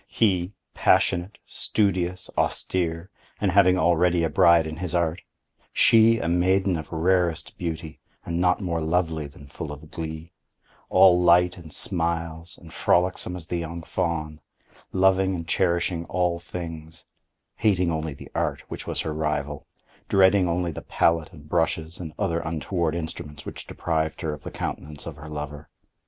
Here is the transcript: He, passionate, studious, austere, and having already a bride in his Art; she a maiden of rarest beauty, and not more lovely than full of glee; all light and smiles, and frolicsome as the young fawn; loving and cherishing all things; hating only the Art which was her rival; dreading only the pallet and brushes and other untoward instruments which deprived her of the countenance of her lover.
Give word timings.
He, 0.07 0.53
passionate, 0.73 1.37
studious, 1.45 2.31
austere, 2.35 3.11
and 3.39 3.51
having 3.51 3.77
already 3.77 4.23
a 4.23 4.31
bride 4.31 4.65
in 4.65 4.77
his 4.77 4.95
Art; 4.95 5.21
she 5.71 6.17
a 6.17 6.27
maiden 6.27 6.75
of 6.75 6.91
rarest 6.91 7.55
beauty, 7.55 7.99
and 8.25 8.39
not 8.41 8.59
more 8.61 8.81
lovely 8.81 9.27
than 9.27 9.45
full 9.45 9.71
of 9.71 9.91
glee; 9.91 10.33
all 10.89 11.21
light 11.21 11.55
and 11.55 11.71
smiles, 11.71 12.57
and 12.57 12.73
frolicsome 12.73 13.35
as 13.35 13.45
the 13.45 13.57
young 13.59 13.83
fawn; 13.83 14.41
loving 14.91 15.35
and 15.35 15.47
cherishing 15.47 16.05
all 16.05 16.39
things; 16.39 17.05
hating 17.57 17.91
only 17.91 18.15
the 18.15 18.31
Art 18.33 18.61
which 18.69 18.87
was 18.87 19.01
her 19.01 19.13
rival; 19.13 19.67
dreading 20.09 20.49
only 20.49 20.71
the 20.71 20.81
pallet 20.81 21.31
and 21.31 21.47
brushes 21.47 21.99
and 21.99 22.11
other 22.17 22.39
untoward 22.39 22.95
instruments 22.95 23.45
which 23.45 23.67
deprived 23.67 24.21
her 24.21 24.33
of 24.33 24.41
the 24.41 24.49
countenance 24.49 25.05
of 25.05 25.17
her 25.17 25.29
lover. 25.29 25.69